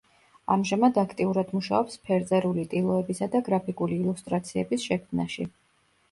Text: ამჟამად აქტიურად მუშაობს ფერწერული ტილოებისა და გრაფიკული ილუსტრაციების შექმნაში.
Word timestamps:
ამჟამად 0.53 0.95
აქტიურად 0.99 1.51
მუშაობს 1.57 1.99
ფერწერული 2.09 2.63
ტილოებისა 2.71 3.27
და 3.35 3.41
გრაფიკული 3.49 3.99
ილუსტრაციების 4.05 4.87
შექმნაში. 4.89 5.47